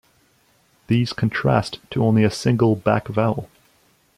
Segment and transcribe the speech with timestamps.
[0.87, 3.51] These contrast to only a single back vowel.